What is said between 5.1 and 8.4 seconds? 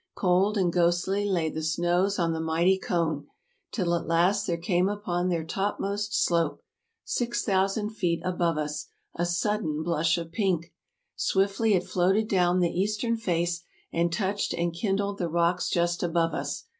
their topmost slope, 6000 feet